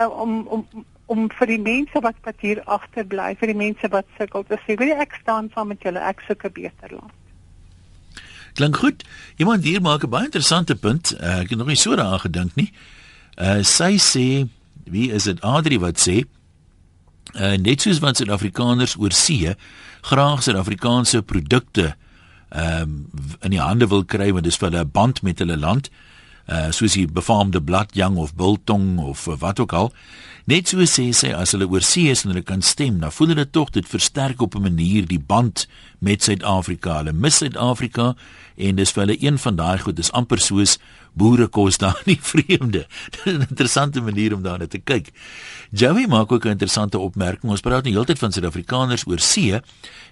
[0.00, 0.66] uh, om om
[1.06, 4.76] om vir die mense wat wat hier agterbly, vir die mense wat sukkel te sê,
[4.76, 7.27] wil ek staan saam met julle, ek soek 'n beter land.
[8.54, 9.04] Klink goed.
[9.36, 11.14] Iemand hier maak 'n baie interessante punt.
[11.20, 12.72] Uh, ek het nog nie so daaraan gedink nie.
[13.36, 14.48] Uh sy sê,
[14.84, 16.24] wie is dit Adri wat sê?
[17.34, 19.54] Uh net soos wat Suid-Afrikaners oor see
[20.00, 21.96] graag Suid-Afrikaanse produkte
[22.48, 25.56] ehm um, in die hande wil kry want dis vir hulle 'n band met hulle
[25.56, 25.88] land.
[25.88, 26.07] Uh
[26.70, 29.92] soos die befaamde bladjang of biltong of wat ook al.
[30.48, 33.34] Net so sê sy as hulle oor see is en hulle kan stem, dan voel
[33.34, 35.66] hulle tog dit versterk op 'n manier die band
[36.00, 36.96] met Suid-Afrika.
[36.98, 38.14] Hulle mis Suid-Afrika
[38.56, 40.78] en dis vir hulle een van daai goed, dis amper soos
[41.18, 42.86] boere kos daar nie vreemde.
[43.10, 45.10] Dit is 'n interessante manier om daarna te kyk.
[45.70, 47.50] Joey maak ook 'n interessante opmerking.
[47.50, 49.60] Ons praat nie heeltyd van Suid-Afrikaners oor see.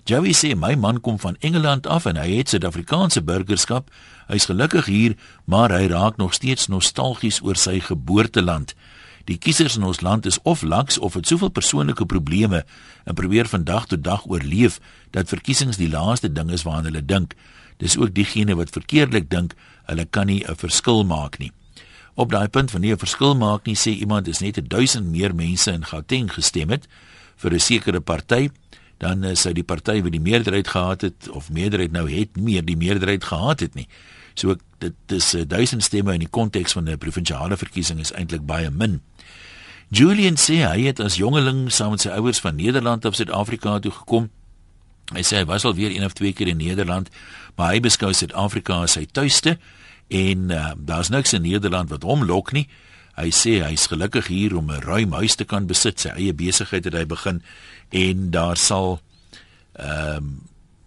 [0.05, 3.91] Joey sê my man kom van Engeland af en hy het Suid-Afrikaanse burgerskap.
[4.27, 8.75] Hy's gelukkig hier, maar hy raak nog steeds nostalgies oor sy geboorteland.
[9.27, 12.65] Die kiesers in ons land is of laks of het soveel persoonlike probleme
[13.05, 14.79] en probeer van dag tot dag oorleef
[15.11, 17.35] dat verkiesings die laaste ding is waaraan hulle dink.
[17.83, 19.55] Dis ook diegene wat verkeerdelik dink
[19.87, 21.53] hulle kan nie 'n verskil maak nie.
[22.15, 25.35] Op daai punt van nie 'n verskil maak nie, sê iemand is net 1000 meer
[25.35, 26.87] mense in Gauteng gestem het
[27.37, 28.51] vir 'n sekere party,
[28.99, 32.77] dan sou die party wat die meerderheid gehad het of meerderheid nou het, meer die
[32.77, 33.89] meerderheid gehad het nie.
[34.35, 38.71] So dit dis 1000 stemme in die konteks van 'n provinsiale verkiesing is eintlik baie
[38.71, 39.01] min.
[39.89, 43.93] Julian sê hy het as jongeling saam met sy ouers van Nederland af Suid-Afrika toe
[43.93, 44.31] gekom.
[45.15, 47.11] Hy sê hy was al weer een of twee keer in Nederland,
[47.57, 49.59] maar hy beskou Suid-Afrika as sy tuiste
[50.09, 52.69] en uh, daar's niks in Nederland wat hom lok nie.
[53.17, 56.85] Hy sê hy's gelukkig hier om 'n ruim huis te kan besit, sy eie besigheid
[56.85, 57.43] het hy begin
[57.91, 59.01] en daar sal
[59.73, 60.41] ehm um,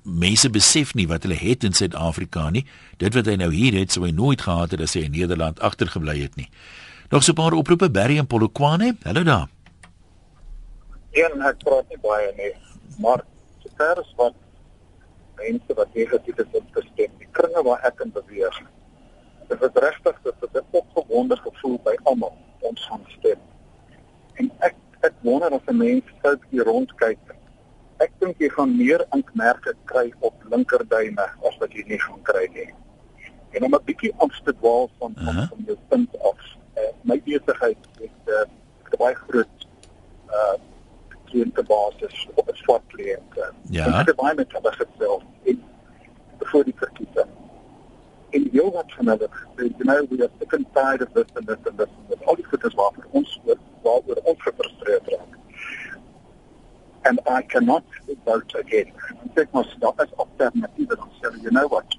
[0.04, 2.66] mense besef nie wat hulle het in Suid-Afrika nie.
[2.98, 5.60] Dit wat hy nou hier het, sou hy nooit gehad het as hy in Nederland
[5.60, 6.50] agtergebly het nie.
[7.12, 8.96] Nog so 'n paar oproepe Barry en Polokwane.
[9.04, 9.48] Hallo daar.
[11.12, 12.54] Een ek praat nie baie nie,
[12.98, 13.24] maar
[13.64, 14.34] sover as wat
[15.36, 18.62] mense wat negatief is op gestem, die kringe waar ek in beweeg.
[19.50, 23.40] Dit is regtig dat dit 'n opgewonde gevoel by almal ons gaan stem.
[24.34, 27.20] En ek ek wonder of 'n mens sou hier rondkyk.
[27.98, 32.50] Ek dink jy gaan meer inkmerke kry op linkerduime as wat jy nie gaan kry
[32.54, 32.74] nie.
[33.50, 35.50] En om 'n bietjie af te dwaal van van, uh -huh.
[35.50, 36.40] van jou punt af
[36.78, 38.46] uh, my besigheid het uh,
[38.92, 39.68] 'n baie groot
[40.30, 40.58] uh
[41.30, 43.38] kliëntebasis op 'n swart kliënt.
[43.38, 44.00] Uh, ja.
[44.00, 45.64] Ek het baie met hulle gesels in
[46.40, 47.39] voor die verkiesing.
[48.30, 51.14] En die heel wat van hulle gesê, you know, we are sick and tired of
[51.14, 51.90] this and this and this.
[52.12, 55.40] And all die goedes waar vir ons waar oor ons gefrustreerd raak.
[57.10, 57.84] And I cannot
[58.26, 58.94] vote again.
[59.24, 61.98] En ek moet stop as alternatief en sê, you know what?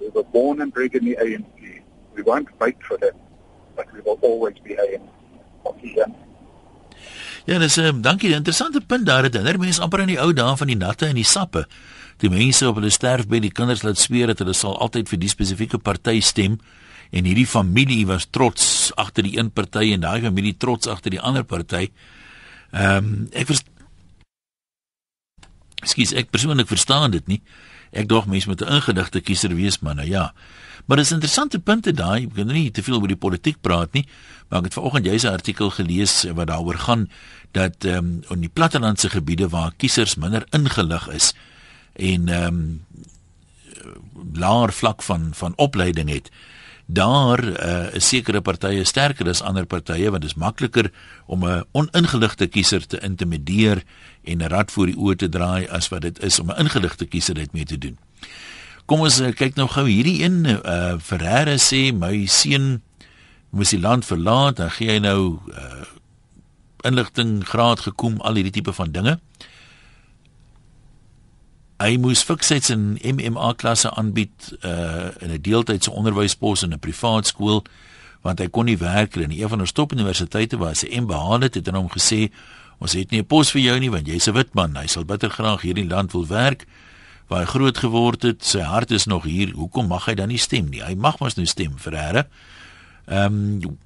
[0.00, 1.82] We were born and bred in the ANC.
[2.14, 3.16] We won't fight for them
[3.80, 5.08] but we will always be in
[5.64, 6.14] Pakistan.
[7.46, 9.34] Ja, dis 'n um, ehm, dankie, 'n interessante punt daar het.
[9.34, 11.66] Herinner mense amper aan die ou dae van die natte en die sappe.
[12.18, 15.28] Die mense op hulle sterfbed, die kinders laat sweer dat hulle sal altyd vir die
[15.28, 16.60] spesifieke party stem
[17.10, 21.20] en hierdie familie was trots agter die een party en daai familie trots agter die
[21.20, 21.90] ander party.
[22.72, 23.62] Ehm um, ek vers
[25.80, 27.40] Skus, ek persoonlik verstaan dit nie.
[27.90, 30.34] Ek dog mense moet 'n ingedigte kiezer wees, maar nou ja.
[30.90, 32.24] Maar dis interessante punte daai.
[32.24, 34.08] Ek kan nou nie te veel oor die politiek praat nie,
[34.48, 37.06] maar ek het vanoggend jous 'n artikel gelees wat daaroor gaan
[37.54, 41.30] dat ehm um, in die plattelandse gebiede waar kiesers minder ingelig is
[41.94, 42.84] en ehm um,
[44.34, 46.30] laer vlak van van opleiding het
[46.86, 50.90] daar uh, is sekere partye sterker as ander partye want dit is makliker
[51.26, 53.82] om 'n oningeligte kiezer te intimideer
[54.24, 57.06] en 'n rad voor die oë te draai as wat dit is om 'n ingeligte
[57.06, 57.98] kiezer dit mee te doen.
[58.90, 62.80] Kom ons uh, kyk nou gou hierdie een uh Ferreira sê my seun
[63.54, 65.86] moes die land verlaat, dan gee hy nou uh
[66.88, 69.18] inligting graad gekom al hierdie tipe van dinge.
[71.78, 77.30] Hy moes fiksheid in MMA klasse aanbied uh in 'n deeltydse onderwyspos in 'n privaat
[77.30, 77.62] skool
[78.26, 81.40] want hy kon nie werk in een van ons top universiteite waar hy en behaal
[81.46, 82.32] het, het hy hom gesê
[82.78, 84.74] ons het nie 'n pos vir jou nie want jy's 'n wit man.
[84.76, 86.66] Hy sal bitter graag hierdie land wil werk
[87.30, 88.42] waar hy groot geword het.
[88.44, 89.54] Sy hart is nog hier.
[89.54, 90.82] Hoekom mag hy dan nie stem nie?
[90.82, 92.26] Hy mag mos nou stem vir Here.
[93.06, 93.78] Ehm um,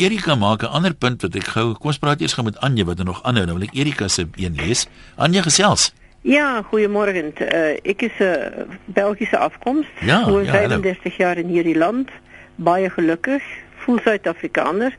[0.00, 2.84] Erika maak 'n ander punt wat ek gou kom ons praat eers gou met Anje
[2.84, 3.44] wat er nog aanhou.
[3.44, 4.86] Nou wil ek Erika se een lees.
[5.16, 5.92] Anje gesels.
[6.20, 7.12] Ja, goeiemôre.
[7.12, 9.86] Uh, ek is 'n uh, Belgiese afkoms.
[10.00, 12.08] Ja, Woon ja, 35 jaar in hierdie land.
[12.54, 13.42] Baie gelukkig.
[13.76, 14.96] Voel Suid-Afrikaner.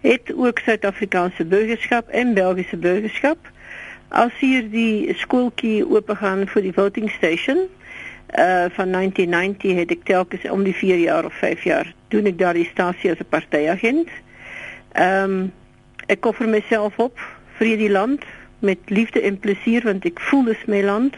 [0.00, 3.38] Het ook Suid-Afrikaanse burgerskap en Belgiese burgerskap.
[4.08, 7.66] As hier die skooltjie oop gaan vir die voting station
[8.36, 12.38] uh van 1990 het ek telkens om die 4 jaar of 5 jaar doen ek
[12.38, 14.08] daar die stasie as 'n partyagent.
[14.92, 15.52] Ehm um,
[16.06, 17.18] ek koffer myself op
[17.58, 18.24] vir hierdie land
[18.58, 21.16] met liefde en plesier want ek voel dis my land.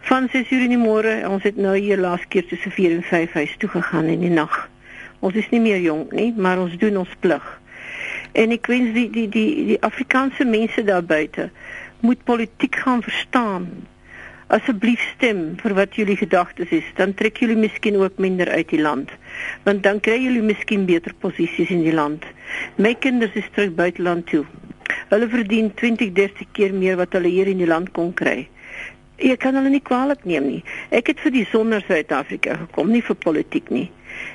[0.00, 3.02] Van 6 uur in die môre, ons het nou hier laas keer tussen 4 en
[3.02, 4.68] 5 huis toe gegaan in die nag.
[5.18, 7.60] Ons is nie meer jonk nie, maar ons doen ons plig.
[8.32, 11.50] En ek wens die die die die Afrikaanse mense daar buite
[12.00, 13.68] moet politiek gaan verstaan.
[14.48, 18.80] Asseblief stem vir wat julle gedagtes is, dan trek julle miskien ook minder uit die
[18.80, 19.10] land.
[19.66, 22.24] Want dan kry julle miskien beter posisies in die land.
[22.76, 24.46] My kinders is terug buiteland toe.
[25.10, 28.48] Hulle verdien 20, 30 keer meer wat hulle hier in die land kon kry.
[29.18, 30.64] Ek kan hulle nie kwaadlik neem nie.
[30.94, 33.88] Ek het vir die sonder Suid-Afrika gekom, nie vir politiek nie.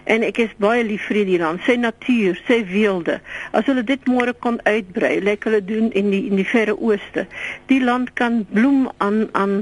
[0.04, 3.20] En ek is baie lief vir die land, sy natuur, sy weelde.
[3.56, 7.28] As hulle dit môre kon uitbrei, lyk hulle doen in die in die verre ooste.
[7.72, 9.62] Die land kan bloem aan aan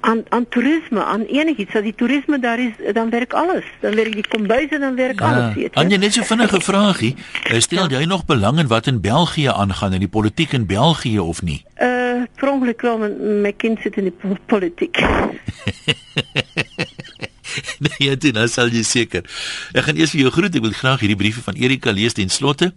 [0.00, 1.74] aan aan toerisme, aan enigiets.
[1.74, 3.64] As die toerisme daar is, dan werk alles.
[3.80, 5.80] Dan werk die kombuise, dan werk ja, alles, weet jy.
[5.82, 7.14] Anje net so vinnige vraagie.
[7.58, 7.98] Stel ja.
[7.98, 11.62] jy nog belang in wat in België aangaan in die politiek in België of nie?
[11.78, 13.10] Uh, pronglik wel my,
[13.48, 14.98] my kind sit in die politiek.
[17.86, 19.24] nee, dit nou sal jy seker.
[19.74, 20.54] Ek gaan eers vir jou groet.
[20.54, 22.72] Ek wil graag hierdie briewe van Erika lees ten slotte.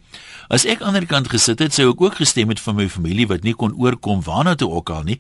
[0.48, 2.88] As ek aan die ander kant gesit het, sou ek ook gestem het van my
[2.88, 5.18] familie wat nie kon oorkom waarna toe ook al nie.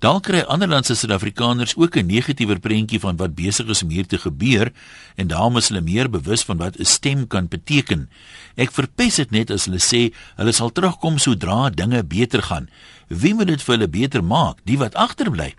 [0.00, 4.06] Dalk kry ander landse Suid-Afrikaners ook 'n negatiewer prentjie van wat besig is om hier
[4.06, 4.72] te gebeur
[5.16, 8.08] en daarom is hulle meer bewus van wat 'n stem kan beteken.
[8.56, 12.68] Ek verpes dit net as hulle sê hulle sal terugkom sodra dinge beter gaan.
[13.08, 14.56] Wie moet dit vir hulle beter maak?
[14.64, 15.54] Die wat agterbly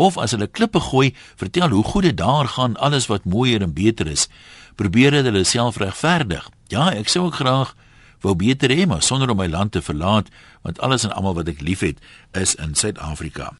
[0.00, 3.76] of as hulle klippe gooi, vertel hoe goed dit daar gaan, alles wat mooier en
[3.76, 4.28] beter is.
[4.80, 6.48] Probeer dit hulle self regverdig.
[6.72, 7.74] Ja, ek sou ook graag
[8.24, 10.28] wou beter hê, maar sonder om my land te verlaat,
[10.64, 12.00] want alles en almal wat ek liefhet
[12.36, 13.54] is in Suid-Afrika.